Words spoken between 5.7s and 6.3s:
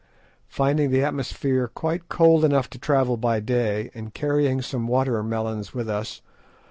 with us.